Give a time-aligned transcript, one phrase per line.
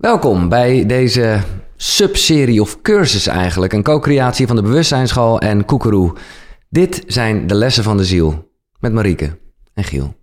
[0.00, 1.40] Welkom bij deze
[1.76, 3.72] subserie of cursus eigenlijk.
[3.72, 6.12] Een co-creatie van de Bewustzijnsschool en Koekeroe.
[6.68, 8.50] Dit zijn de lessen van de ziel.
[8.78, 9.38] Met Marieke
[9.74, 10.14] en Giel.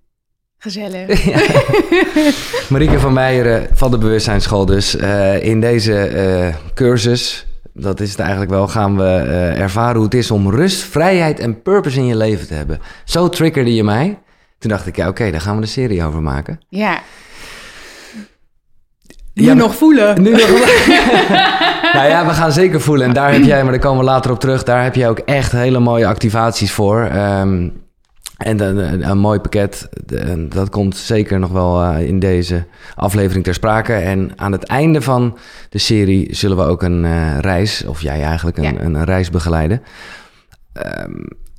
[0.57, 1.25] Gezellig.
[2.69, 4.95] Marieke van Meijeren van de Bewustzijnsschool dus.
[4.95, 10.05] Eh, in deze eh, cursus, dat is het eigenlijk wel, gaan we eh, ervaren hoe
[10.05, 12.79] het is om rust, vrijheid en purpose in je leven te hebben.
[13.05, 14.19] Zo triggerde je mij.
[14.57, 16.59] Toen dacht ik, ja oké, daar gaan we een serie over maken.
[16.69, 17.01] Ja.
[19.37, 20.21] Nu Ja, nog voelen.
[20.21, 20.39] Nu nog...
[21.93, 23.07] nou ja, we gaan zeker voelen.
[23.07, 24.63] En daar heb jij, maar daar komen we later op terug.
[24.63, 27.01] Daar heb je ook echt hele mooie activaties voor.
[27.01, 27.69] Ehm,
[28.37, 29.89] en een, een, mooi pakket.
[30.49, 32.65] Dat komt zeker nog wel eh, in deze
[32.95, 33.93] aflevering ter sprake.
[33.93, 35.37] En aan het einde van
[35.69, 38.79] de serie zullen we ook een eh, reis, of jij eigenlijk een, Ja.
[38.79, 39.81] een, reis begeleiden.
[40.73, 41.11] Ehm,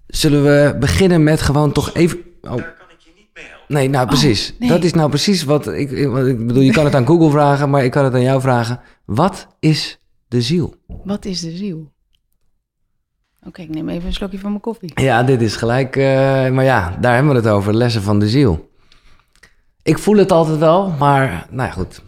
[0.07, 2.19] zullen we beginnen met gewoon toch even.
[2.43, 2.63] Oh.
[3.69, 4.55] Nee, nou precies.
[4.59, 4.69] nee.
[4.69, 6.63] Dat is nou precies wat ik, ik- wat ik bedoel.
[6.63, 8.81] Je kan het aan Google vragen, maar ik kan het aan jou vragen.
[9.05, 10.75] Wat is de ziel?
[10.87, 11.93] Wat is de ziel?
[13.47, 14.91] Oké, ik neem even een slokje van mijn koffie.
[14.95, 15.97] Ja, dit is gelijk.
[15.97, 16.05] eh,
[16.51, 17.75] maar ja, daar hebben we het over.
[17.75, 18.71] Lessen van de ziel.
[19.83, 22.03] Ik voel het altijd wel, maar nou ja, goed.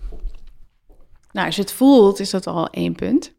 [1.32, 3.32] Nou, als je het voelt, is dat al één punt.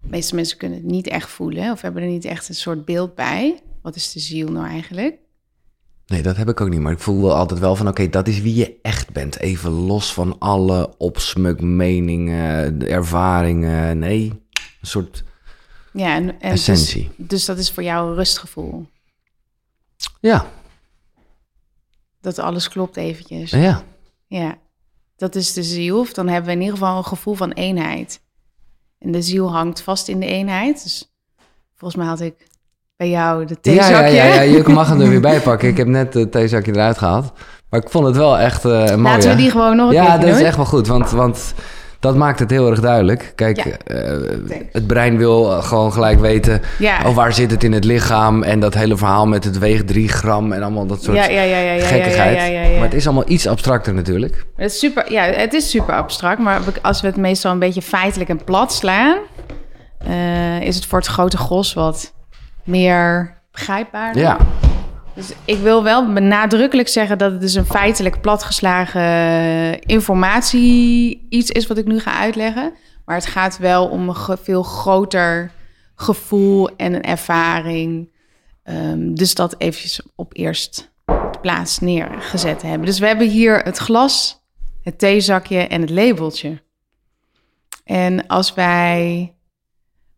[0.00, 2.84] De meeste mensen kunnen het niet echt voelen of hebben er niet echt een soort
[2.84, 3.60] beeld bij.
[3.82, 5.16] Wat is de ziel nou eigenlijk?
[6.12, 6.80] Nee, dat heb ik ook niet.
[6.80, 9.38] Maar ik voel wel altijd wel van: oké, dat is wie je echt bent.
[9.38, 13.98] Even los van alle opsmukmeningen, de ervaringen.
[13.98, 15.24] Nee, een soort
[15.92, 17.10] Ja, en, en essentie.
[17.16, 18.86] Dus, dus dat is voor jou een rustgevoel.
[20.20, 20.46] Ja,
[22.20, 23.50] Dat alles klopt eventjes.
[23.50, 23.84] ja.
[24.26, 24.58] Ja,
[25.16, 25.98] dat is de ziel.
[25.98, 28.20] Of dan hebben we in ieder geval een gevoel van eenheid.
[28.98, 30.82] En de ziel hangt vast in de eenheid.
[30.82, 31.12] Dus
[31.74, 32.46] volgens mij had ik
[33.02, 34.14] bij jou de Ja, ja, theezakje.
[34.14, 35.68] ja, ja, je mag hem er weer bij pakken.
[35.68, 37.32] Ik heb net het theezakje eruit gehaald.
[37.70, 39.02] Maar ik vond het wel echt eh mooi.
[39.02, 40.30] Laten we die gewoon nog een Ja, dat doen.
[40.38, 41.54] is echt wel goed, want, want
[42.00, 43.32] dat maakt het heel erg duidelijk.
[43.34, 43.70] Kijk, Ja.
[43.84, 44.38] eh,
[44.72, 46.60] het brein wil eh, gewoon gelijk weten...
[46.78, 46.98] Ja.
[47.06, 48.42] Oh, waar zit het in het lichaam?
[48.42, 51.22] En dat hele verhaal met het weegt 3 gram en allemaal dat soort ja,
[51.86, 52.74] gekkigheid.
[52.74, 54.44] Maar het is allemaal iets abstracter natuurlijk.
[54.56, 57.82] Het is super, ja, het is super abstract, maar als we het meestal een beetje
[57.82, 59.16] feitelijk en plat slaan,
[60.06, 62.11] eh, is het voor het grote gros wat
[62.64, 64.18] meer begrijpbaar.
[64.18, 64.38] Ja,
[65.14, 71.66] Dus ik wil wel nadrukkelijk zeggen dat het dus een feitelijk platgeslagen informatie iets is
[71.66, 72.72] wat ik nu ga uitleggen.
[73.04, 75.50] Maar het gaat wel om een veel groter
[75.94, 78.10] gevoel en een ervaring.
[78.62, 80.92] Ehm, dus dat eventjes op eerst
[81.40, 82.86] plaats neergezet hebben.
[82.86, 84.42] Dus we hebben hier het glas,
[84.82, 86.62] het theezakje en het labeltje.
[87.84, 89.34] En als wij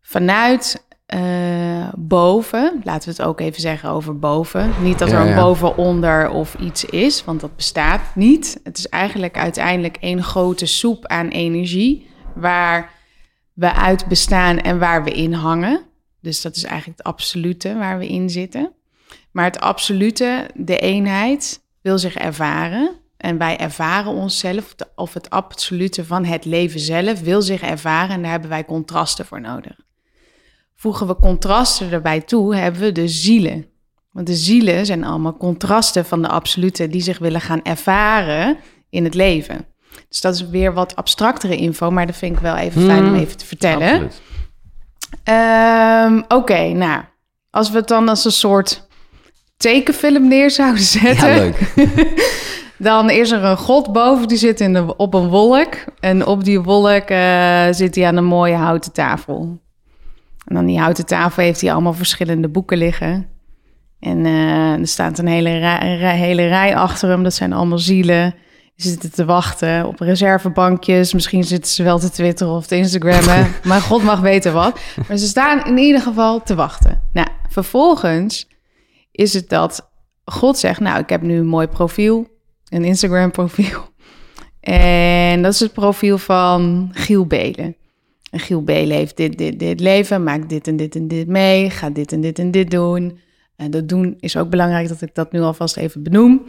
[0.01, 4.71] vanuit eh, boven, laten we het ook even zeggen over boven.
[4.83, 5.43] Niet dat Ja, er een ja.
[5.43, 8.61] boven, onder of iets is, want dat bestaat niet.
[8.63, 12.91] Het is eigenlijk uiteindelijk één grote soep aan energie waar
[13.53, 15.83] we uit bestaan en waar we in hangen.
[16.21, 18.73] Dus dat is eigenlijk het absolute waar we in zitten.
[19.31, 22.91] Maar het absolute, de eenheid, wil zich ervaren.
[23.17, 28.15] En wij ervaren onszelf, of het absolute van het leven zelf, wil zich ervaren.
[28.15, 29.77] En daar hebben wij contrasten voor nodig.
[30.77, 33.67] Voegen we contrasten erbij toe, hebben we de zielen.
[34.11, 38.57] Want de zielen zijn allemaal contrasten van de absolute die zich willen gaan ervaren
[38.91, 39.67] in het leven.
[40.09, 43.09] Dus dat is weer wat abstractere info, maar dat vind ik wel even fijn om
[43.09, 44.11] Hmm, even te vertellen.
[45.25, 47.03] Ehm, Oké, nou,
[47.51, 48.87] als we het dan als een soort
[49.57, 51.73] tekenfilm neer zouden zetten, Ja, leuk.
[52.79, 55.75] dan is er een god boven die zit in de, op een wolk.
[56.01, 59.63] En op die wolk eh, zit hij aan een mooie houten tafel.
[60.45, 63.29] En aan die houten tafel heeft hij allemaal verschillende boeken liggen.
[64.01, 67.23] En eh, er staat een hele rij- hele rij achter hem.
[67.23, 68.35] Dat zijn allemaal zielen.
[68.77, 71.13] Die zitten te wachten op reservebankjes.
[71.13, 73.51] Misschien zitten ze wel te twitteren of te instagrammen.
[73.65, 74.81] maar God mag weten wat.
[75.09, 77.03] Maar ze staan in ieder geval te wachten.
[77.13, 78.49] Nou, vervolgens
[79.11, 79.91] is het dat
[80.25, 80.81] God zegt...
[80.81, 82.27] nou, ik heb nu een mooi profiel.
[82.69, 83.93] Een Instagram profiel.
[84.61, 87.77] En dat is het profiel van Giel Belen.
[88.35, 91.71] En Giel Belen heeft dit, dit, dit leven, maakt dit en dit en dit mee,
[91.71, 93.19] gaat dit en dit en dit doen.
[93.57, 96.45] En dat doen is ook belangrijk dat ik dat nu alvast even benoem.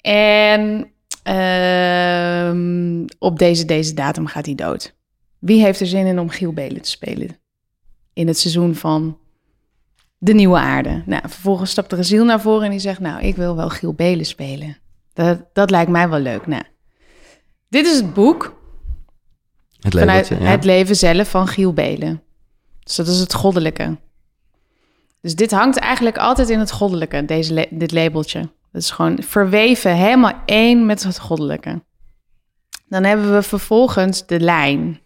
[0.00, 0.90] En
[1.22, 4.94] ehm, op deze, deze datum gaat hij dood.
[5.38, 7.38] Wie heeft er zin in om Giel Belen te spelen?
[8.12, 9.18] In het seizoen van
[10.18, 11.02] de nieuwe aarde.
[11.06, 13.00] Nou, vervolgens stapt er een ziel naar voren en die zegt...
[13.00, 14.76] nou, ik wil wel Giel Belen spelen.
[15.12, 16.46] Dat, dat lijkt mij wel leuk.
[16.46, 16.62] Nou,
[17.68, 18.56] dit is het boek
[19.86, 20.50] Het vanuit labeltje, ja.
[20.50, 22.22] het leven zelf van Giel Belen.
[22.82, 23.96] Dus dat is het goddelijke.
[25.20, 28.40] Dus dit hangt eigenlijk altijd in het goddelijke, deze dit labeltje.
[28.72, 31.82] Dat is gewoon verweven, helemaal één met het goddelijke.
[32.88, 35.00] Dan hebben we vervolgens de lijn.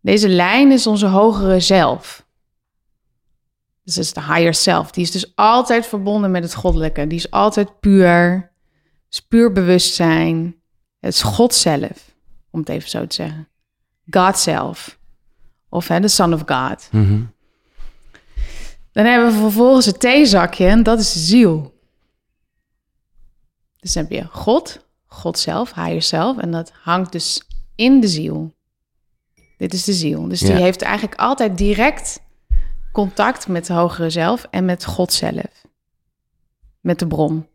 [0.00, 2.26] Deze lijn is onze hogere zelf.
[3.84, 4.90] Dus dat is de higher self.
[4.90, 7.06] Die is dus altijd verbonden met het goddelijke.
[7.06, 8.50] Die is altijd puur.
[9.10, 10.56] is puur bewustzijn.
[11.00, 12.14] Het is God zelf,
[12.50, 13.47] om het even zo te zeggen.
[14.10, 14.98] God zelf.
[15.68, 16.88] Of hè, de Son of God.
[16.90, 17.22] Mhm.
[18.92, 21.76] Dan hebben we vervolgens het theezakje en dat is de ziel.
[23.80, 26.38] Dus dan heb je God, God zelf, higher self.
[26.38, 27.42] En dat hangt dus
[27.74, 28.54] in de ziel.
[29.56, 30.28] Dit is de ziel.
[30.28, 32.20] Dus die heeft eigenlijk altijd direct
[32.92, 35.66] contact met de hogere zelf en met God zelf.
[36.80, 37.46] Met de bron.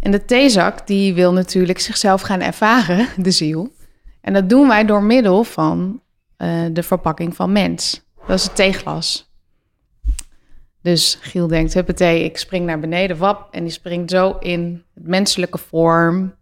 [0.00, 3.74] En de theezak die wil natuurlijk zichzelf gaan ervaren, de ziel.
[4.26, 6.00] En dat doen wij door middel van
[6.36, 8.04] eh, de verpakking van mens.
[8.26, 9.30] Dat is het theeglas.
[10.82, 13.48] Dus Giel denkt, huppatee, ik spring naar beneden, wap.
[13.50, 16.34] En die springt zo in het menselijke vorm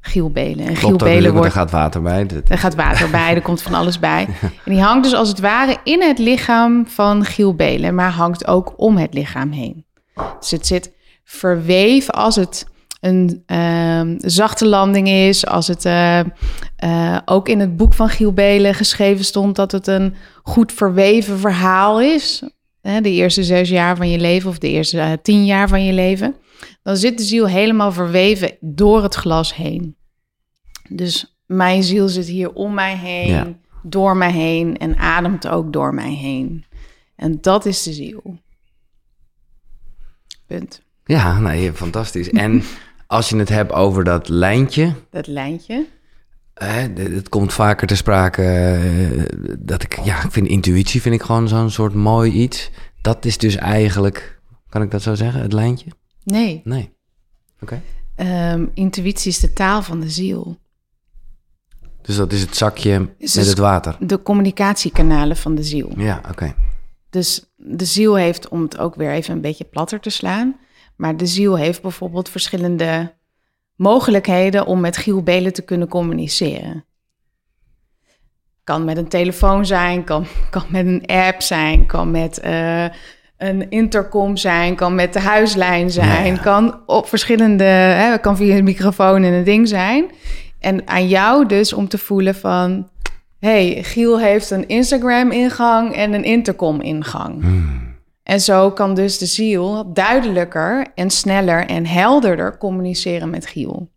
[0.00, 0.66] Giel Belen.
[0.66, 1.46] En Giel Belen wordt...
[1.46, 2.26] er gaat water bij.
[2.48, 4.28] Er gaat water bij, er komt van alles bij.
[4.64, 8.46] En die hangt dus als het ware in het lichaam van Giel Belen, maar hangt
[8.46, 9.86] ook om het lichaam heen.
[10.40, 10.92] Dus het zit
[11.24, 12.66] verweven als het
[13.00, 16.20] een ehm, zachte landing is, als het eh,
[16.76, 21.38] eh, ook in het boek van Giel Belen geschreven stond dat het een goed verweven
[21.38, 22.42] verhaal is.
[22.80, 25.84] Hè, de eerste zes jaar van je leven of de eerste eh, tien jaar van
[25.84, 26.34] je leven.
[26.82, 29.96] Dan zit de ziel helemaal verweven door het glas heen.
[30.88, 33.46] Dus mijn ziel zit hier om mij heen, Ja.
[33.82, 36.64] door mij heen en ademt ook door mij heen.
[37.16, 38.38] En dat is de ziel.
[40.46, 40.82] Punt.
[41.04, 42.30] Ja, nee, fantastisch.
[42.30, 42.62] En
[43.08, 45.86] als je het hebt over dat lijntje, Dat lijntje.
[46.94, 49.24] het komt vaker te sprake eh,
[49.58, 52.70] dat ik, ja, ik vind intuïtie vind ik gewoon zo'n soort mooi iets.
[53.00, 55.90] Dat is dus eigenlijk, kan ik dat zo zeggen, het lijntje?
[56.24, 56.92] Nee, Nee.
[57.60, 57.82] Oké.
[58.14, 60.58] ehm, intuïtie is de taal van de ziel.
[62.02, 63.96] Dus dat is het zakje Is met dus- het water.
[64.00, 65.92] De communicatiekanalen van de ziel.
[65.96, 66.54] Ja, oké.
[67.10, 70.56] Dus de ziel heeft, om het ook weer even een beetje platter te slaan,
[70.98, 73.14] maar de ziel heeft bijvoorbeeld verschillende
[73.76, 76.84] mogelijkheden om met Giel Belen te kunnen communiceren.
[78.64, 82.84] Kan met een telefoon zijn, kan, kan met een app zijn, kan met eh,
[83.36, 88.56] een intercom zijn, kan met de huislijn zijn, Ja, kan op verschillende, hè, kan via
[88.56, 90.10] een microfoon en een ding zijn.
[90.58, 92.88] En aan jou dus om te voelen van,
[93.38, 97.44] hey, Giel heeft een Instagram-ingang en een intercom-ingang.
[98.28, 103.90] En zo kan dus de ziel duidelijker en sneller en helderder communiceren met Giel.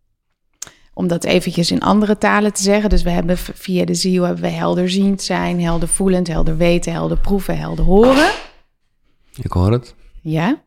[0.94, 2.90] Om dat eventjes in andere talen te zeggen.
[2.90, 7.18] Dus we hebben via de ziel hebben we helderziend zijn, helder voelend, helder weten, helder
[7.18, 8.32] proeven, helder horen.
[9.42, 9.96] Ik hoor het.
[10.22, 10.62] Ja,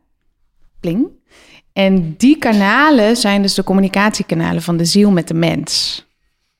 [0.79, 1.07] pling.
[1.73, 6.05] En die kanalen zijn dus de communicatiekanalen van de ziel met de mens.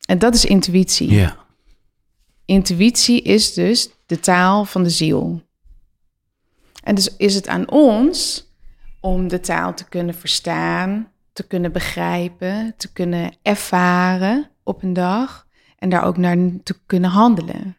[0.05, 1.11] En dat is intuïtie.
[1.11, 1.37] Ja.
[2.45, 5.44] Intuïtie is dus de taal van de ziel.
[6.85, 8.47] En dus is het aan ons
[8.99, 15.47] om de taal te kunnen verstaan, te kunnen begrijpen, te kunnen ervaren op een dag
[15.77, 17.77] en daar ook naar te kunnen handelen.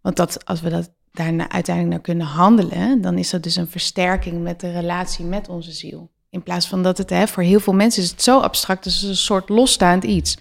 [0.00, 3.68] Want dat, als we dat daarna uiteindelijk naar kunnen handelen, dan is dat dus een
[3.68, 6.10] versterking met de relatie met onze ziel.
[6.30, 9.02] In plaats van dat het, hè, voor heel veel mensen is het zo abstract, is
[9.02, 10.36] een soort losstaand iets.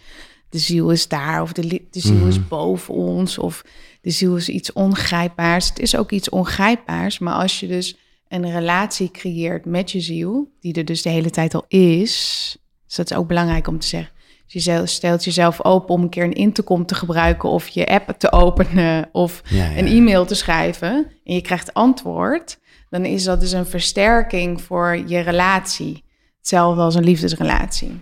[0.50, 3.64] De ziel is daar, of de, de ziel is boven ons, of
[4.08, 5.70] de ziel is iets ongrijpbaars.
[5.70, 7.98] Het is ook iets ongrijpbaars, maar als je dus
[8.28, 12.96] een relatie creëert met je ziel, die er dus de hele tijd al is, dus
[12.96, 14.12] dat is ook belangrijk om te zeggen.
[14.54, 18.16] Dus je stelt jezelf open om een keer een intercom te gebruiken, of je app
[18.18, 22.60] te openen, of Ja, ja, een e-mail te schrijven, en je krijgt antwoord,
[22.90, 26.04] dan is dat dus een versterking voor je relatie.
[26.38, 28.02] Hetzelfde als een liefdesrelatie.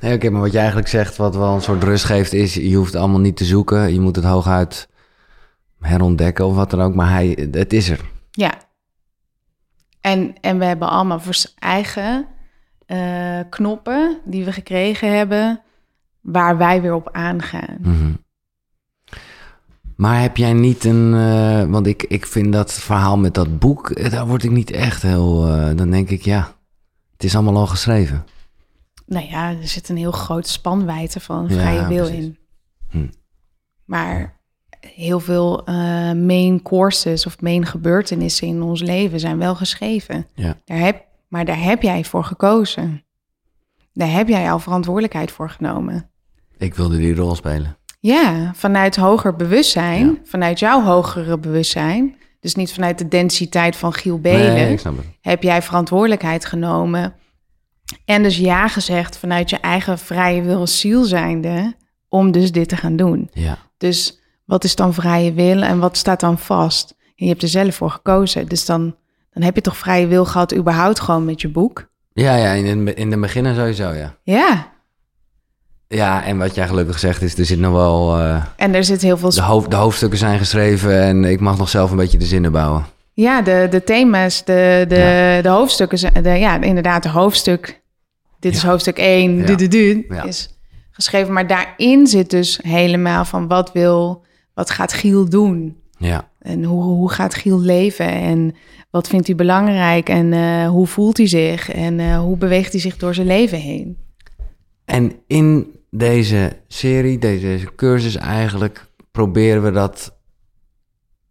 [0.00, 2.74] Nee, oké, maar wat je eigenlijk zegt, wat wel een soort rust geeft, is je
[2.74, 3.92] hoeft allemaal niet te zoeken.
[3.92, 4.88] Je moet het hooguit
[5.80, 8.00] herontdekken of wat dan ook, maar hij, het is er.
[8.30, 8.54] Ja.
[10.00, 12.26] En, en we hebben allemaal voor eigen
[12.86, 15.60] eh, knoppen die we gekregen hebben,
[16.20, 17.78] waar wij weer op aangaan.
[17.80, 18.12] Mhm.
[19.96, 23.90] Maar heb jij niet een, eh, want ik, ik vind dat verhaal met dat boek,
[23.90, 25.40] eh, daar word ik niet echt heel,
[25.76, 26.54] dan denk ik ja,
[27.12, 28.24] het is allemaal al geschreven.
[29.06, 32.24] Nou ja, er zit een heel groot spanwijdte van Ja, vrije wil precies.
[32.24, 32.38] in.
[32.88, 33.08] Hm.
[33.84, 34.40] Maar
[34.94, 35.74] heel veel eh,
[36.12, 40.26] main courses of main gebeurtenissen in ons leven zijn wel geschreven.
[40.34, 40.56] Ja.
[40.64, 43.04] Daar heb, maar daar heb jij voor gekozen.
[43.92, 46.10] Daar heb jij jouw verantwoordelijkheid voor genomen.
[46.58, 47.76] Ik wilde die rol spelen.
[48.00, 50.14] Ja, vanuit hoger bewustzijn, Ja.
[50.24, 52.16] vanuit jouw hogere bewustzijn.
[52.40, 54.54] Dus niet vanuit de densiteit van Giel Belen.
[54.54, 54.78] Nee,
[55.20, 57.14] heb jij verantwoordelijkheid genomen.
[58.04, 61.74] En dus ja gezegd vanuit je eigen vrije wil ziel zijnde.
[62.08, 63.30] om dus dit te gaan doen.
[63.32, 63.58] Ja.
[63.78, 66.94] Dus wat is dan vrije wil en wat staat dan vast?
[66.98, 68.48] En je hebt er zelf voor gekozen.
[68.48, 68.96] Dus dan,
[69.32, 71.86] dan heb je toch vrije wil gehad überhaupt gewoon met je boek?
[72.12, 74.14] Ja, ja, in de, in de beginnen sowieso, ja.
[74.22, 74.74] Ja.
[75.88, 78.18] Ja, en wat jij gelukkig zegt is, er zit nog wel...
[78.18, 79.30] eh, En er zit heel veel...
[79.30, 82.52] de, hoofd, de hoofdstukken zijn geschreven en ik mag nog zelf een beetje de zinnen
[82.52, 82.84] bouwen.
[83.12, 87.82] Ja, de, de thema's, de, de, de hoofdstukken, zijn- de, ja, inderdaad, de hoofdstuk.
[88.38, 89.44] Dit is hoofdstuk 1, Ja.
[89.46, 90.58] du, du, du, is
[90.90, 91.32] geschreven.
[91.32, 94.24] Maar daarin zit dus helemaal van wat wil,
[94.56, 95.76] wat gaat Giel doen?
[95.98, 98.10] Ja, En hoe, hoe gaat Giel leven?
[98.10, 98.54] En
[98.90, 100.08] wat vindt hij belangrijk?
[100.08, 101.70] En eh, hoe voelt hij zich?
[101.70, 103.96] En eh, hoe beweegt hij zich door zijn leven heen?
[104.86, 110.18] en in deze serie, deze cursus eigenlijk, proberen we dat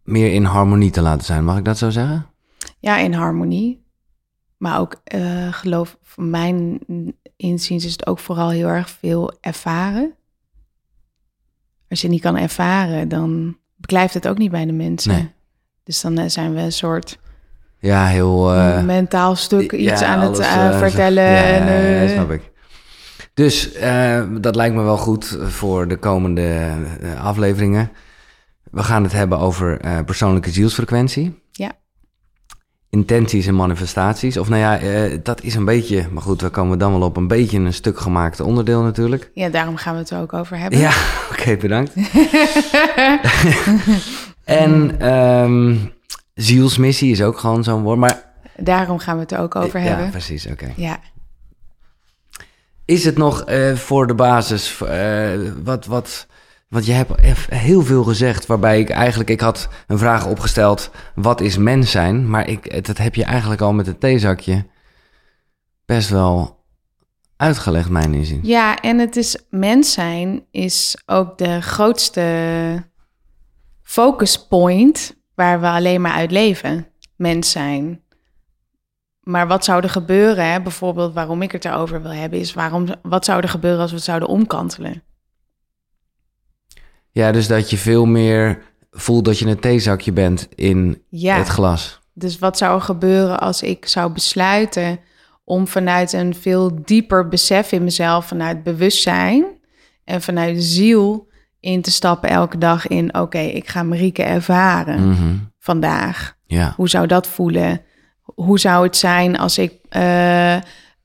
[0.03, 1.45] meer in harmonie te laten zijn.
[1.45, 2.25] Mag ik dat zo zeggen?
[2.79, 3.83] Ja, in harmonie.
[4.57, 6.79] Maar ook, eh, geloof, van mijn
[7.35, 10.13] inziens is het ook vooral heel erg veel ervaren.
[11.95, 15.11] Als je niet kan ervaren, dan blijft het ook niet bij de mensen.
[15.11, 15.31] Nee.
[15.83, 17.19] Dus dan eh, zijn we een soort
[17.79, 18.53] Ja, heel...
[18.53, 21.23] eh, mentaal stuk iets ja, aan het alles, eh, vertellen.
[21.23, 22.51] Ja, en, snap ik.
[23.33, 23.71] Dus
[24.41, 26.71] dat lijkt me wel goed voor de komende
[27.19, 27.91] afleveringen.
[28.71, 31.41] We gaan het hebben over persoonlijke zielsfrequentie.
[31.51, 31.71] Ja.
[32.89, 34.37] Intenties en manifestaties.
[34.37, 36.07] Of nou ja, eh, dat is een beetje...
[36.11, 39.31] Maar goed, we komen dan wel op een beetje een stuk gemaakt onderdeel natuurlijk.
[39.33, 40.79] ja, daarom gaan we het er ook over hebben.
[40.79, 40.91] Ja,
[41.31, 41.93] oké, bedankt.
[44.43, 45.75] en ehm,
[46.33, 47.97] zielsmissie is ook gewoon zo'n woord.
[47.97, 50.09] Maar Daarom gaan we het er ook over ja, hebben.
[50.09, 50.73] precies, oké.
[50.75, 50.99] Ja.
[52.85, 55.29] Is het nog eh, voor de basis, eh,
[55.63, 56.27] wat, wat,
[56.75, 61.41] want je hebt heel veel gezegd, waarbij ik eigenlijk, ik had een vraag opgesteld, wat
[61.41, 62.29] is mens zijn?
[62.29, 64.65] Maar ik, dat heb je eigenlijk al met het theezakje
[65.85, 66.63] best wel
[67.37, 68.39] uitgelegd, mijn inzien.
[68.43, 72.83] ja, en het is mens zijn is ook de grootste
[73.81, 76.87] focus point waar we alleen maar uit leven.
[77.15, 78.01] Mens zijn.
[79.19, 80.61] Maar wat zou er gebeuren, hè?
[80.61, 83.95] bijvoorbeeld waarom ik het erover wil hebben, is waarom, wat zou er gebeuren als we
[83.95, 85.03] het zouden omkantelen?
[87.15, 91.37] Ja, dus dat je veel meer voelt dat je een theezakje bent in Ja.
[91.37, 91.99] het glas.
[92.13, 94.99] Dus wat zou er gebeuren als ik zou besluiten
[95.43, 99.45] om vanuit een veel dieper besef in mezelf, vanuit bewustzijn
[100.03, 101.27] en vanuit de ziel
[101.59, 105.35] in te stappen elke dag in, oké, ik ga Marieke ervaren Mhm.
[105.59, 106.35] vandaag.
[106.45, 107.81] Ja, Hoe zou dat voelen?
[108.23, 110.55] Hoe zou het zijn als ik eh,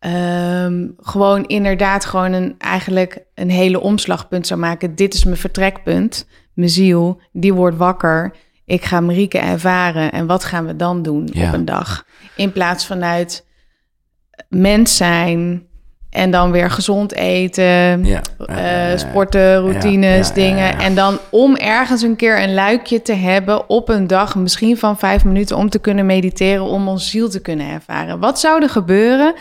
[0.00, 4.94] ehm, gewoon inderdaad gewoon een, eigenlijk een hele omslagpunt zou maken?
[4.94, 8.34] Dit is mijn vertrekpunt, mijn ziel, die wordt wakker.
[8.64, 11.46] Ik ga Marieke ervaren en wat gaan we dan doen Ja.
[11.48, 12.04] op een dag?
[12.36, 13.46] In plaats vanuit
[14.48, 15.68] mens zijn
[16.10, 18.96] en dan weer gezond eten, ja.
[18.96, 20.78] sporten, routines, ja, dingen.
[20.78, 24.98] En dan om ergens een keer een luikje te hebben op een dag, misschien van
[24.98, 28.18] vijf minuten, om te kunnen mediteren, om ons ziel te kunnen ervaren.
[28.18, 29.34] Wat zou er gebeuren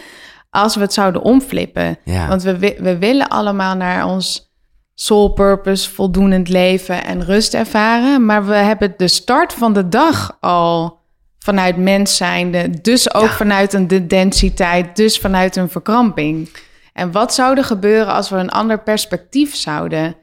[0.50, 1.98] als we het zouden omflippen?
[2.04, 2.28] Ja.
[2.28, 4.54] Want we, we willen allemaal naar ons
[4.96, 8.26] soul purpose, voldoenend leven en rust ervaren.
[8.26, 10.98] Maar we hebben de start van de dag al
[11.40, 12.82] vanuit mens zijnde.
[12.82, 13.30] Dus ook Ja.
[13.30, 16.50] vanuit een de densiteit, dus vanuit een verkramping.
[16.94, 20.16] En wat zou er gebeuren als we een ander perspectief zouden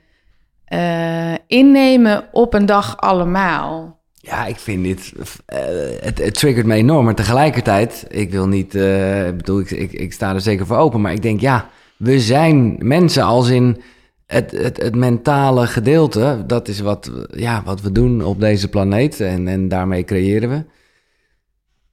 [0.64, 4.00] eh, innemen op een dag allemaal?
[4.26, 5.12] Ja, ik vind dit.
[5.46, 5.58] eh,
[6.00, 7.04] het, het triggert me enorm.
[7.04, 8.74] Maar tegelijkertijd, ik wil niet.
[8.74, 11.00] ik bedoel, ik, ik, ik sta er zeker voor open.
[11.00, 13.82] Maar ik denk, ja, we zijn mensen als in.
[14.26, 19.20] Het, het, het mentale gedeelte, dat is wat, ja, wat we doen op deze planeet.
[19.20, 20.64] En, en daarmee creëren we.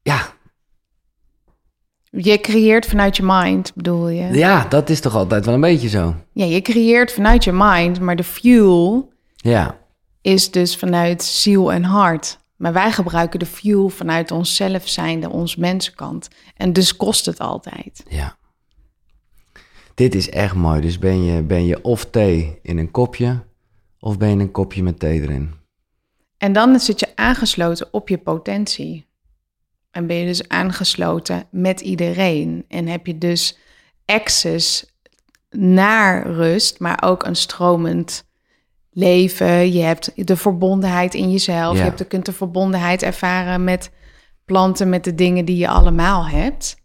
[0.01, 0.21] Ja,
[2.09, 4.23] Je creëert vanuit je mind, bedoel je?
[4.33, 6.15] ja, dat is toch altijd wel een beetje zo.
[6.31, 9.77] Ja, je creëert vanuit je mind, maar de fuel Ja,
[10.23, 12.37] is dus vanuit ziel en hart.
[12.55, 16.27] Maar wij gebruiken de fuel vanuit onszelf zijnde, ons mensenkant.
[16.57, 18.03] En dus kost het altijd.
[18.09, 18.37] ja.
[19.95, 20.81] Dit is echt mooi.
[20.81, 23.43] Dus ben je, ben je of thee in een kopje,
[23.99, 25.53] of ben je een kopje met thee erin.
[26.37, 29.05] En dan zit je aangesloten op je potentie.
[29.91, 32.65] En ben je dus aangesloten met iedereen.
[32.67, 33.57] En heb je dus
[34.05, 34.85] access
[35.49, 38.25] naar rust, maar ook een stromend
[38.93, 39.71] leven.
[39.71, 41.73] Je hebt de verbondenheid in jezelf.
[41.73, 41.79] Ja.
[41.79, 43.91] Je hebt, je kunt de verbondenheid ervaren met
[44.45, 46.81] planten, met de dingen die je allemaal hebt.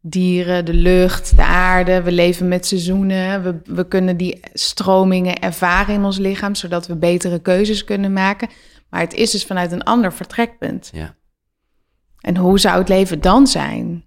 [0.00, 2.02] Dieren, de lucht, de aarde.
[2.02, 3.42] We leven met seizoenen.
[3.42, 8.48] We, we kunnen die stromingen ervaren in ons lichaam, zodat we betere keuzes kunnen maken.
[8.90, 10.90] Maar het is dus vanuit een ander vertrekpunt.
[10.92, 11.14] Ja.
[12.20, 14.04] En hoe zou het leven dan zijn?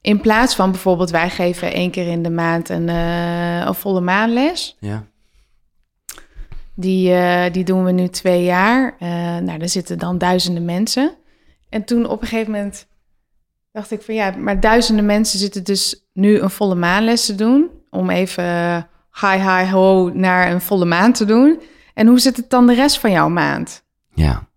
[0.00, 4.00] In plaats van bijvoorbeeld, wij geven één keer in de maand een, eh, een volle
[4.00, 4.76] maanles.
[4.80, 5.06] Ja.
[6.74, 8.96] Die, eh, die doen we nu twee jaar.
[8.98, 11.14] Eh nou, daar zitten dan duizenden mensen.
[11.68, 12.86] En toen op een gegeven moment
[13.72, 17.70] dacht ik van ja, maar duizenden mensen zitten dus nu een volle maanles te doen.
[17.90, 18.82] Om even eh,
[19.20, 21.60] hi, hi, ho naar een volle maan te doen.
[21.94, 23.84] En hoe zit het dan de rest van jouw maand?
[24.14, 24.48] Ja.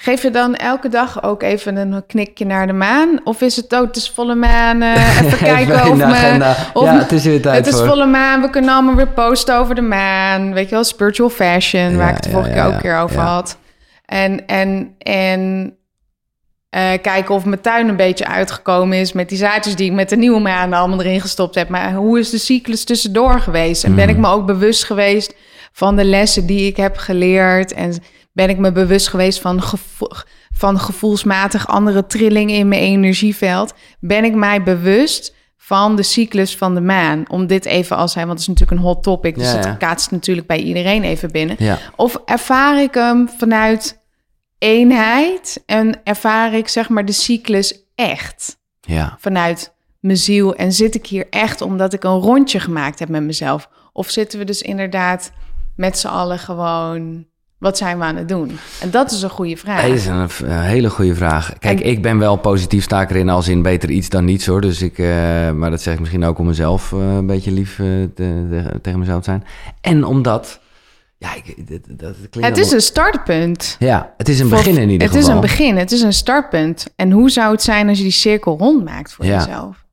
[0.00, 3.20] Geef je dan elke dag ook even een knikje naar de maan?
[3.24, 6.12] Of is het ook, het is volle maan, eh, even kijken Even of de me...
[6.14, 6.56] agenda.
[6.72, 7.86] of ja, het is weer tijd Het is voor.
[7.88, 10.52] volle maan, we kunnen allemaal weer posten over de maan.
[10.52, 13.18] Weet je wel, spiritual fashion, waar ik het de vorige keer ook een keer over
[13.20, 13.58] had.
[14.04, 15.72] En, en, en
[16.70, 20.08] eh, kijken of mijn tuin een beetje uitgekomen is met die zaadjes die ik met
[20.08, 21.68] de nieuwe maan allemaal erin gestopt heb.
[21.68, 23.84] Maar hoe is de cyclus tussendoor geweest?
[23.84, 24.20] En ben ik Mhm.
[24.26, 25.34] me ook bewust geweest
[25.72, 27.72] van de lessen die ik heb geleerd?
[27.72, 27.92] En
[28.38, 30.16] ben ik me bewust geweest van, gevo-
[30.54, 33.74] van gevoelsmatig andere trillingen in mijn energieveld?
[34.00, 37.24] Ben ik mij bewust van de cyclus van de maan?
[37.30, 39.74] Om dit even als hij, want het is natuurlijk een hot topic, dus het ja.
[39.74, 41.56] kaatst natuurlijk bij iedereen even binnen.
[41.58, 41.78] Ja.
[41.96, 44.00] Of ervaar ik hem vanuit
[44.58, 49.16] eenheid en ervaar ik zeg maar de cyclus echt Ja.
[49.20, 53.22] vanuit mijn ziel en zit ik hier echt omdat ik een rondje gemaakt heb met
[53.22, 53.68] mezelf?
[53.92, 55.30] Of zitten we dus inderdaad
[55.76, 57.26] met z'n allen gewoon,
[57.58, 58.58] wat zijn we aan het doen?
[58.80, 59.82] En dat is een goede vraag.
[59.82, 61.52] Dat is een, een hele goede vraag.
[61.58, 64.46] Kijk, En- ik ben wel positief sta ik erin als in beter iets dan niets
[64.46, 64.60] hoor.
[64.60, 65.06] Dus ik, eh,
[65.50, 68.78] maar dat zeg ik misschien ook om mezelf eh, een beetje lief eh, te- te-
[68.82, 69.44] tegen mezelf te zijn.
[69.80, 70.60] En omdat,
[71.18, 73.76] ja, ik, dat, dat klinkt het is een startpunt.
[73.78, 75.28] Ja, het is een begin in ieder het geval.
[75.28, 76.86] is een begin, het is een startpunt.
[76.96, 79.38] En hoe zou het zijn als je die cirkel rond maakt voor Ja.
[79.38, 79.86] jezelf?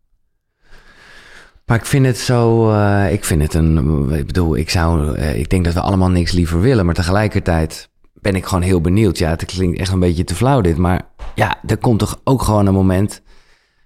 [1.66, 5.40] Maar ik vind het zo, eh, ik vind het een, ik bedoel, ik zou, eh,
[5.40, 9.18] ik denk dat we allemaal niks liever willen, maar tegelijkertijd ben ik gewoon heel benieuwd.
[9.18, 11.02] Ja, het klinkt echt een beetje te flauw dit, maar
[11.36, 13.22] ja, er komt toch ook gewoon een moment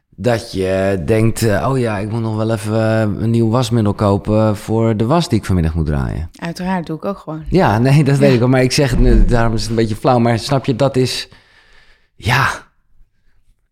[0.09, 2.79] dat je denkt, eh, oh ja, ik moet nog wel even
[3.23, 6.29] een nieuw wasmiddel kopen voor de was die ik vanmiddag moet draaien.
[6.35, 7.43] Uiteraard doe ik ook gewoon.
[7.49, 8.95] Ja, nee, dat weet ik wel, maar ik zeg
[9.25, 11.29] daarom is het een beetje flauw, maar snap je, dat is,
[12.15, 12.49] ja,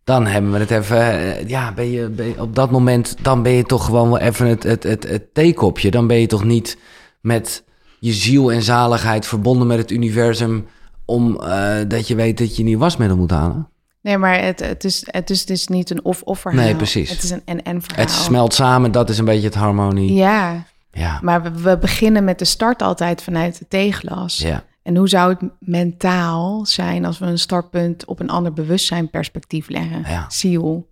[0.07, 3.43] dan hebben we het even, eh, ja, ben je, ben je- op dat moment, dan
[3.43, 5.91] ben je toch gewoon wel even het, het, het, het theekopje.
[5.91, 6.77] Dan ben je toch niet
[7.21, 7.63] met
[7.99, 10.67] je ziel en zaligheid verbonden met het universum,
[11.05, 13.69] om eh, dat je weet dat je niet wasmiddel moet halen.
[14.01, 16.61] Nee, maar het, het, is, het, is, het is niet een of-of verhaal.
[16.63, 17.09] Nee, precies.
[17.09, 18.03] Het is een en-en verhaal.
[18.05, 20.13] Het smelt samen, dat is een beetje het harmonie.
[20.13, 24.37] Ja, Ja, maar we, we beginnen met de start altijd vanuit het theeglas.
[24.37, 24.63] ja.
[24.87, 30.01] En hoe zou het mentaal zijn als we een startpunt op een ander bewustzijnperspectief leggen?
[30.01, 30.25] Ja.
[30.29, 30.87] Ziel.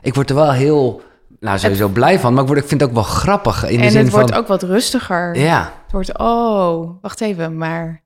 [0.00, 1.02] Ik word er wel heel,
[1.40, 3.64] nou sowieso blij van, maar ik, word, ik vind het ook wel grappig.
[3.68, 5.36] In de en zin het wordt van, ook wat rustiger.
[5.36, 8.02] Ja, Het wordt, oh, wacht even, maar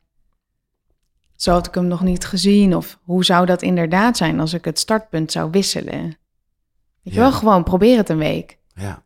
[1.37, 2.77] zo had ik hem nog niet gezien.
[2.77, 6.03] Of hoe zou dat inderdaad zijn als ik het startpunt zou wisselen?
[6.03, 6.17] Weet
[7.03, 7.21] je Ja.
[7.21, 8.59] wel, gewoon probeer het een week.
[8.75, 9.03] Ja.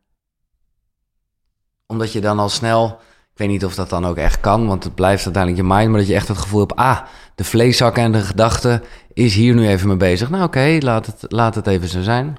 [1.86, 3.00] Omdat je dan al snel,
[3.40, 5.98] weet niet of dat dan ook echt kan, want het blijft uiteindelijk je mind, maar
[5.98, 7.00] dat je echt het gevoel hebt, ah,
[7.34, 10.30] de vleeszak en de gedachte is hier nu even mee bezig.
[10.30, 12.36] Nou oké, laat, het, laat het even zo zijn.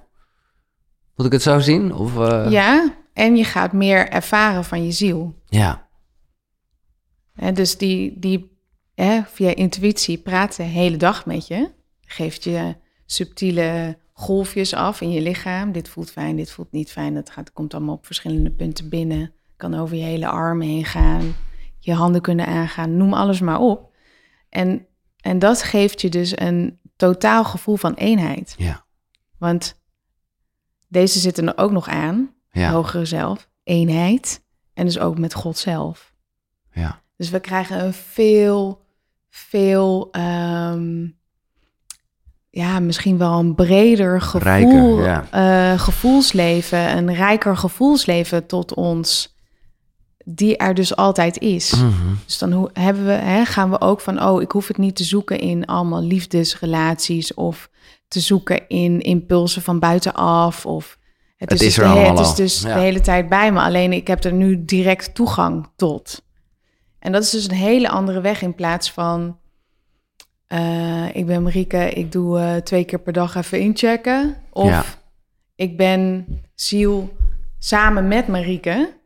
[1.16, 1.94] Moet ik het zo zien?
[1.94, 5.36] Of, eh, Ja, en je gaat meer ervaren van je ziel.
[5.46, 5.90] Ja,
[7.34, 8.58] Hè, dus die, die
[8.96, 11.70] hè, via intuïtie praat de hele dag met je.
[12.06, 15.72] Geeft je subtiele golfjes af in je lichaam.
[15.72, 17.14] Dit voelt fijn, dit voelt niet fijn.
[17.14, 19.34] Dat gaat, komt allemaal op verschillende punten binnen.
[19.62, 21.36] Kan over je hele armen heen gaan.
[21.80, 22.98] Je handen kunnen aangaan.
[22.98, 23.94] Noem alles maar op.
[24.50, 24.86] En,
[25.20, 28.56] en dat geeft je dus een totaal gevoel van eenheid.
[28.58, 28.86] ja,
[29.38, 29.82] Want
[30.88, 32.34] deze zitten er ook nog aan.
[32.52, 33.50] ja, Hogere zelf.
[33.64, 34.44] Eenheid.
[34.74, 36.14] En dus ook met God zelf.
[36.74, 37.02] ja.
[37.18, 38.82] Dus we krijgen een veel,
[39.30, 41.08] veel, ehm,
[42.50, 45.26] ja, misschien wel een breder gevoel, Rijker, ja.
[45.74, 49.36] eh, gevoelsleven, een rijker gevoelsleven tot ons,
[50.26, 51.74] die er dus altijd is.
[51.76, 52.14] Mhm.
[52.26, 54.96] Dus dan hoe, hebben we, hè, gaan we ook van, oh, ik hoef het niet
[54.96, 57.70] te zoeken in allemaal liefdesrelaties of
[58.08, 60.98] te zoeken in impulsen van buitenaf of
[61.38, 62.74] het, Het is, is er de, allemaal het is dus ja.
[62.74, 63.60] de hele tijd bij me.
[63.60, 66.24] Alleen ik heb er nu direct toegang tot.
[67.00, 69.38] En dat is dus een hele andere weg in plaats van,
[70.48, 74.36] eh, ik ben Marieke, ik doe eh, twee keer per dag even inchecken.
[74.50, 74.84] Of Ja.
[75.56, 77.14] ik ben ziel
[77.60, 79.00] samen met Marieke.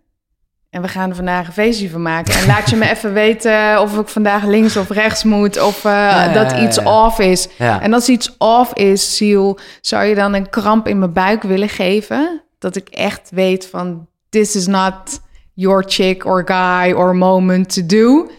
[0.75, 2.33] En we gaan er vandaag een feestje van maken.
[2.33, 5.61] En laat je me even weten of ik vandaag links of rechts moet.
[5.61, 7.05] Of eh, ja, dat ja, iets ja.
[7.05, 7.47] off is.
[7.57, 11.69] En als iets off is, ziel, zou je dan een kramp in mijn buik willen
[11.69, 12.43] geven?
[12.59, 15.21] Dat ik echt weet van, this is not
[15.53, 18.29] your chick or guy or moment to do.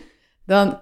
[0.46, 0.80] Dan,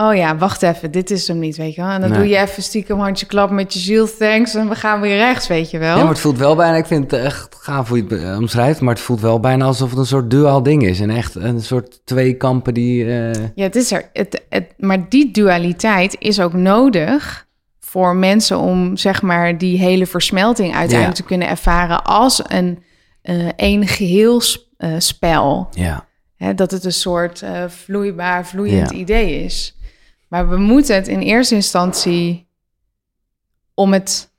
[0.00, 1.90] oh ja, wacht even, dit is hem niet, weet je wel.
[1.90, 2.18] En dan Nee.
[2.18, 5.46] doe je even stiekem handje klap met je ziel, thanks, en we gaan weer rechts,
[5.46, 5.96] weet je wel.
[5.96, 8.36] Ja, maar het voelt wel bijna, ik vind het echt gaaf hoe je het eh,
[8.36, 11.00] omschrijft, maar het voelt wel bijna alsof het een soort duaal ding is.
[11.00, 13.04] En echt een soort twee kampen die...
[13.04, 14.08] eh, Ja, het is er.
[14.12, 17.46] Het, het, maar die dualiteit is ook nodig
[17.80, 21.22] voor mensen om zeg maar die hele versmelting uiteindelijk Ja.
[21.22, 22.82] te kunnen ervaren als een
[23.22, 25.68] eh één geheel sp- eh, spel.
[25.70, 26.06] ja,
[26.54, 28.96] dat het een soort vloeibaar, vloeiend Ja.
[28.96, 29.76] idee is.
[30.28, 32.48] Maar we moeten het in eerste instantie
[33.74, 34.30] om het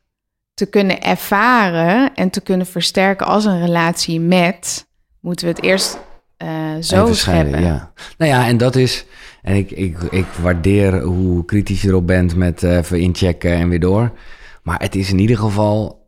[0.53, 4.87] te kunnen ervaren en te kunnen versterken als een relatie met,
[5.19, 5.99] moeten we het eerst
[6.37, 6.49] eh,
[6.79, 7.61] zo scheiden, scheppen.
[7.61, 7.91] ja.
[8.17, 9.05] Nou ja, en dat is...
[9.41, 13.69] En ik, ik, ik waardeer hoe kritisch je erop bent met eh, even inchecken en
[13.69, 14.11] weer door.
[14.63, 16.07] Maar het is in ieder geval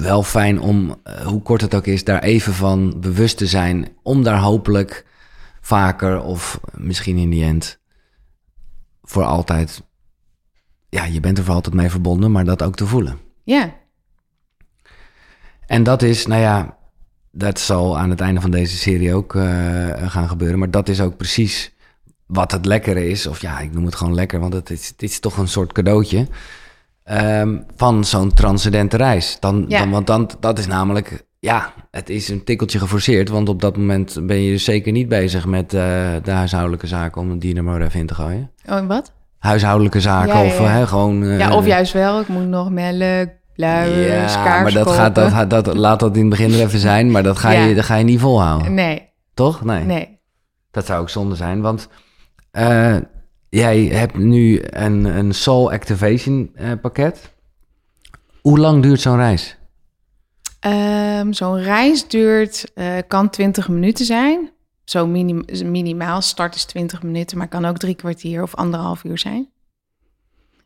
[0.00, 3.88] wel fijn om, eh, hoe kort het ook is, daar even van bewust te zijn.
[4.02, 5.06] Om daar hopelijk
[5.60, 7.78] vaker of misschien in die end
[9.06, 9.82] voor altijd...
[10.88, 13.18] Ja, je bent er voor altijd mee verbonden, maar dat ook te voelen.
[13.44, 13.74] ja.
[15.66, 16.76] En dat is, nou ja,
[17.30, 19.42] dat zal aan het einde van deze serie ook eh,
[20.10, 20.58] gaan gebeuren.
[20.58, 21.74] Maar dat is ook precies
[22.26, 23.26] wat het lekkere is.
[23.26, 25.72] Of ja, ik noem het gewoon lekker, want het is, dit is toch een soort
[25.72, 26.28] cadeautje.
[27.04, 29.36] ehm, van zo'n transcendente reis.
[29.40, 29.78] Dan, Ja.
[29.78, 33.28] dan, want dan, dat is namelijk, ja, het is een tikkeltje geforceerd.
[33.28, 35.80] Want op dat moment ben je dus zeker niet bezig met eh,
[36.22, 38.50] de huishoudelijke zaken, om er maar even in te gooien.
[38.68, 39.12] Oh, wat?
[39.38, 41.22] Huishoudelijke zaken Ja, ja, of hè, gewoon...
[41.22, 42.20] eh, Ja, of juist wel.
[42.20, 45.14] Ik moet nog melk, luiers, ja, kaars maar dat gaat,
[45.50, 47.84] dat, dat, laat dat in het begin er even zijn, maar dat ga je, dat
[47.84, 48.74] ga je niet volhouden.
[48.74, 49.64] Nee, Toch?
[49.64, 49.84] Nee.
[49.84, 50.18] nee.
[50.70, 51.88] Dat zou ook zonde zijn, want
[52.50, 52.96] eh,
[53.48, 57.34] jij hebt nu een, een Soul Activation pakket.
[58.40, 59.55] Hoe lang duurt zo'n reis?
[60.70, 64.50] Ehm, Zo'n reis duurt, eh, kan 20 minuten zijn.
[64.84, 66.22] Zo minim- minimaal.
[66.22, 69.48] Start is 20 minuten, maar kan ook drie kwartier of anderhalf uur zijn.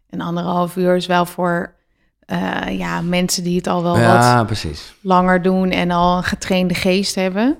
[0.08, 1.78] En anderhalf uur is wel voor
[2.20, 4.94] eh, ja, mensen die het al wel wat ja, precies.
[5.00, 7.58] langer doen en al een getrainde geest hebben.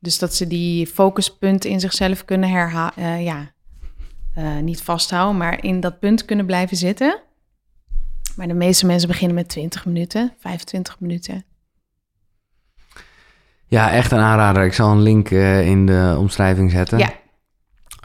[0.00, 3.22] Dus dat ze die focuspunten in zichzelf kunnen herhalen.
[3.22, 3.52] ja,
[4.34, 7.18] eh, niet vasthouden, maar in dat punt kunnen blijven zitten.
[8.36, 11.44] Maar de meeste mensen beginnen met 20 minuten, 25 minuten.
[13.70, 14.64] Ja, echt een aanrader.
[14.64, 16.98] Ik zal een link eh, in de omschrijving zetten.
[16.98, 17.12] Ja.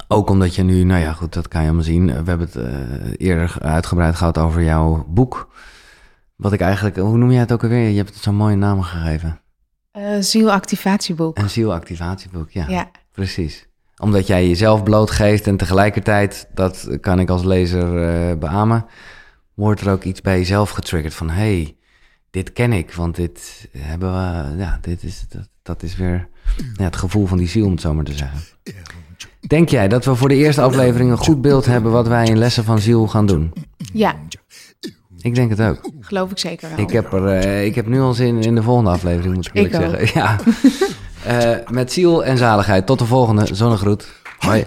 [0.07, 2.05] Ook omdat je nu, nou ja, goed, dat kan je allemaal zien.
[2.05, 5.49] We hebben het eh, eerder uitgebreid gehad over jouw boek.
[6.35, 7.89] Wat ik eigenlijk, hoe noem jij het ook alweer?
[7.89, 9.41] Je hebt het zo'n mooie naam gegeven.
[9.91, 11.37] Eh zielactivatieboek.
[11.37, 12.65] Een zielactivatieboek, ja.
[12.67, 12.89] Ja.
[13.11, 13.67] Precies.
[13.97, 18.85] Omdat jij jezelf blootgeeft en tegelijkertijd, dat kan ik als lezer eh beamen,
[19.53, 21.77] wordt er ook iets bij jezelf getriggerd van, hey,
[22.35, 26.27] dit ken ik, want dit hebben we, ja, dit is, dat, dat is weer
[26.77, 28.39] ja, het gevoel van die ziel, om het zo maar te zeggen.
[29.47, 32.37] Denk jij dat we voor de eerste aflevering een goed beeld hebben wat wij in
[32.37, 33.53] lessen van ziel gaan doen?
[33.93, 34.15] Ja,
[35.21, 35.89] Ik denk het ook.
[35.99, 36.79] geloof ik zeker wel.
[36.79, 39.53] Ik heb, er, eh, ik heb nu al zin in de volgende aflevering, moet ik
[39.53, 40.19] eerlijk zeggen.
[40.21, 40.39] Ja.
[41.25, 42.85] Eh, met ziel en zaligheid.
[42.85, 43.55] Tot de volgende.
[43.55, 44.07] Zonnegroet.
[44.37, 44.63] Hoi.